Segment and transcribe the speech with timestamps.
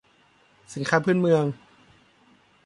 [0.73, 1.43] สินค้าพื้นเมือง